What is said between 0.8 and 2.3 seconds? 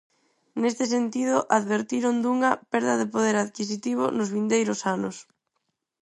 sentido, advertiron